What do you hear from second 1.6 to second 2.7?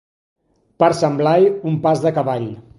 un pas de cavall.